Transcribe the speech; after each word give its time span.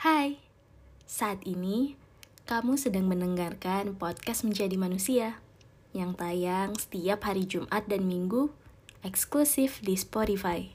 Hai, 0.00 0.40
saat 1.04 1.44
ini 1.44 1.92
kamu 2.48 2.80
sedang 2.80 3.04
mendengarkan 3.04 3.92
podcast 4.00 4.48
Menjadi 4.48 4.80
Manusia 4.80 5.44
yang 5.92 6.16
tayang 6.16 6.72
setiap 6.72 7.28
hari 7.28 7.44
Jumat 7.44 7.84
dan 7.84 8.08
Minggu 8.08 8.48
eksklusif 9.04 9.84
di 9.84 10.00
Spotify. 10.00 10.72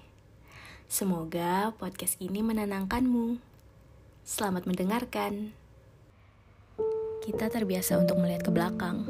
Semoga 0.86 1.74
podcast 1.74 2.22
ini 2.22 2.46
menenangkanmu. 2.46 3.42
Selamat 4.22 4.70
mendengarkan. 4.70 5.58
Kita 7.26 7.50
terbiasa 7.50 7.98
untuk 7.98 8.22
melihat 8.22 8.46
ke 8.46 8.54
belakang 8.54 9.10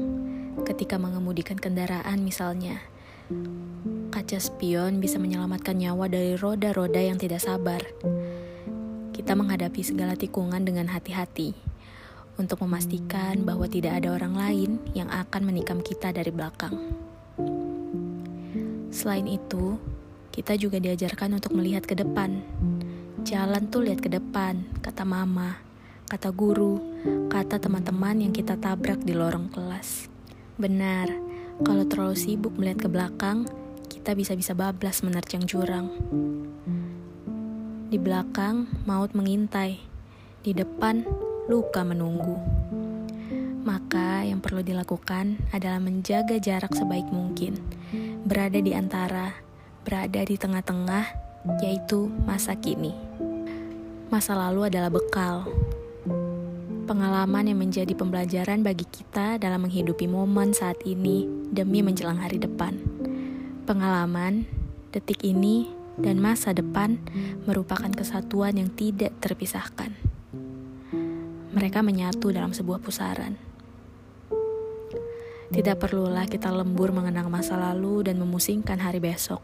ketika 0.64 0.96
mengemudikan 0.96 1.60
kendaraan 1.60 2.24
misalnya. 2.24 2.80
Kaca 4.16 4.40
spion 4.40 5.04
bisa 5.04 5.20
menyelamatkan 5.20 5.76
nyawa 5.76 6.08
dari 6.08 6.40
roda-roda 6.40 7.04
yang 7.04 7.20
tidak 7.20 7.44
sabar. 7.44 7.84
Kita 9.16 9.32
menghadapi 9.32 9.80
segala 9.80 10.20
tikungan 10.20 10.68
dengan 10.68 10.92
hati-hati 10.92 11.56
untuk 12.36 12.60
memastikan 12.68 13.48
bahwa 13.48 13.64
tidak 13.64 14.04
ada 14.04 14.12
orang 14.12 14.36
lain 14.36 14.72
yang 14.92 15.08
akan 15.08 15.48
menikam 15.48 15.80
kita 15.80 16.12
dari 16.12 16.36
belakang. 16.36 16.76
Selain 18.92 19.24
itu, 19.24 19.80
kita 20.36 20.60
juga 20.60 20.84
diajarkan 20.84 21.40
untuk 21.40 21.56
melihat 21.56 21.88
ke 21.88 21.96
depan. 21.96 22.44
Jalan 23.24 23.72
tuh 23.72 23.88
lihat 23.88 24.04
ke 24.04 24.12
depan, 24.12 24.68
kata 24.84 25.08
mama, 25.08 25.64
kata 26.12 26.36
guru, 26.36 26.84
kata 27.32 27.56
teman-teman 27.56 28.20
yang 28.20 28.36
kita 28.36 28.60
tabrak 28.60 29.00
di 29.00 29.16
lorong 29.16 29.48
kelas. 29.48 30.12
Benar, 30.60 31.08
kalau 31.64 31.88
terlalu 31.88 32.20
sibuk 32.20 32.52
melihat 32.60 32.84
ke 32.84 32.90
belakang, 32.92 33.48
kita 33.88 34.12
bisa-bisa 34.12 34.52
bablas 34.52 35.08
menerjang 35.08 35.48
jurang. 35.48 35.88
Di 37.86 38.02
belakang, 38.02 38.66
maut 38.90 39.14
mengintai. 39.14 39.78
Di 40.42 40.58
depan, 40.58 41.06
luka 41.46 41.86
menunggu. 41.86 42.34
Maka 43.62 44.26
yang 44.26 44.42
perlu 44.42 44.66
dilakukan 44.66 45.38
adalah 45.54 45.78
menjaga 45.78 46.42
jarak 46.42 46.74
sebaik 46.74 47.06
mungkin. 47.14 47.62
Berada 48.26 48.58
di 48.58 48.74
antara, 48.74 49.38
berada 49.86 50.26
di 50.26 50.34
tengah-tengah, 50.34 51.06
yaitu 51.62 52.10
masa 52.26 52.58
kini. 52.58 52.98
Masa 54.10 54.34
lalu 54.34 54.66
adalah 54.74 54.90
bekal, 54.90 55.46
pengalaman 56.90 57.50
yang 57.54 57.62
menjadi 57.62 57.94
pembelajaran 57.94 58.66
bagi 58.66 58.86
kita 58.90 59.38
dalam 59.38 59.66
menghidupi 59.66 60.10
momen 60.10 60.58
saat 60.58 60.82
ini 60.90 61.30
demi 61.54 61.86
menjelang 61.86 62.18
hari 62.18 62.42
depan. 62.42 62.78
Pengalaman, 63.66 64.46
detik 64.90 65.22
ini, 65.26 65.85
dan 66.00 66.20
masa 66.20 66.52
depan 66.52 67.00
merupakan 67.48 67.90
kesatuan 67.92 68.60
yang 68.60 68.72
tidak 68.74 69.16
terpisahkan. 69.24 69.96
Mereka 71.56 71.80
menyatu 71.84 72.36
dalam 72.36 72.52
sebuah 72.52 72.84
pusaran. 72.84 73.40
Tidak 75.52 75.78
perlulah 75.80 76.28
kita 76.28 76.52
lembur 76.52 76.92
mengenang 76.92 77.32
masa 77.32 77.56
lalu 77.56 78.12
dan 78.12 78.20
memusingkan 78.20 78.82
hari 78.82 79.00
besok. 79.00 79.40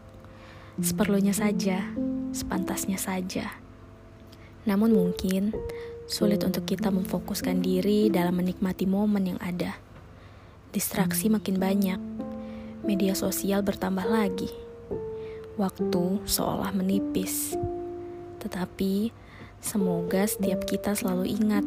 Seperlunya 0.76 1.32
saja, 1.32 1.80
sepantasnya 2.36 3.00
saja. 3.00 3.56
Namun 4.68 4.92
mungkin 4.92 5.56
Sulit 6.12 6.42
untuk 6.42 6.66
kita 6.66 6.90
memfokuskan 6.90 7.62
diri 7.62 8.10
dalam 8.10 8.36
menikmati 8.36 8.84
momen 8.84 9.32
yang 9.32 9.40
ada. 9.40 9.78
Distraksi 10.74 11.30
makin 11.30 11.56
banyak, 11.56 12.00
media 12.82 13.14
sosial 13.14 13.62
bertambah 13.62 14.04
lagi. 14.04 14.50
Waktu 15.60 16.24
seolah 16.24 16.72
menipis. 16.72 17.56
Tetapi 18.40 19.12
semoga 19.60 20.24
setiap 20.24 20.64
kita 20.64 20.96
selalu 20.96 21.36
ingat, 21.36 21.64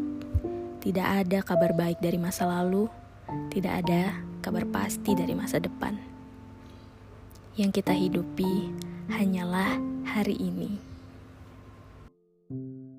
tidak 0.82 1.08
ada 1.26 1.40
kabar 1.46 1.72
baik 1.74 2.02
dari 2.02 2.18
masa 2.18 2.50
lalu, 2.50 2.90
tidak 3.54 3.86
ada 3.86 4.18
kabar 4.42 4.66
pasti 4.70 5.14
dari 5.14 5.34
masa 5.38 5.62
depan. 5.62 5.98
Yang 7.56 7.82
kita 7.82 7.94
hidupi 7.94 8.74
hanyalah 9.10 9.80
hari 10.06 10.36
ini. 10.38 10.96
thank 12.46 12.62
you 12.62 12.95